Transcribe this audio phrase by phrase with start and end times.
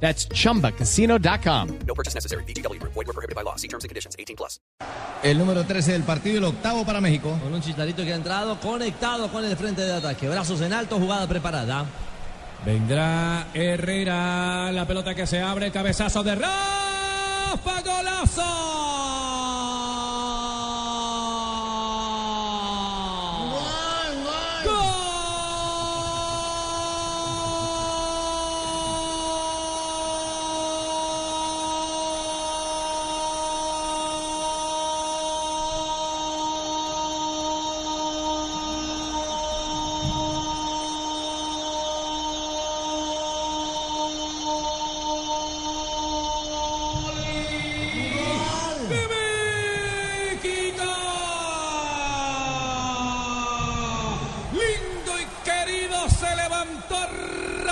[0.00, 1.78] That's chumbacasino.com.
[1.86, 2.44] No purchase necessary.
[2.44, 2.80] BGW.
[2.82, 3.56] Void were prohibited by law.
[3.56, 4.14] See terms and conditions.
[4.18, 4.60] 18 plus.
[5.22, 7.38] El número 13 del partido, el octavo para México.
[7.42, 10.28] Con un chicharito que ha entrado conectado con el frente de ataque.
[10.28, 11.86] Brazos en alto, jugada preparada.
[12.64, 19.45] Vendrá Herrera, la pelota que se abre, cabezazo de Rafa, golazo.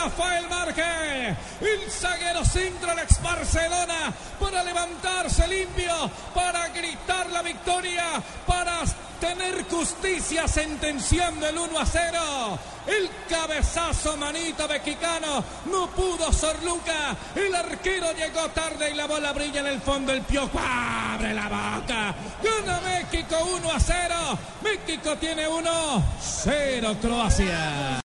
[0.04, 1.36] Rafael Márquez.
[1.62, 8.82] El zaguero centro Alex Barcelona para levantarse limpio, para gritar la victoria, para
[9.18, 12.58] tener justicia sentenciando el 1 a 0.
[12.86, 17.16] El cabezazo manito mexicano no pudo Sorluca.
[17.34, 20.12] El arquero llegó tarde y la bola brilla en el fondo.
[20.12, 22.14] El piojo abre la boca.
[22.42, 24.38] Gana México 1 a 0.
[24.62, 28.00] México tiene 1 0 Croacia.